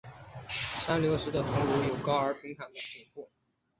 [0.49, 3.29] 三瘤齿兽类的头颅有高而平坦的顶部。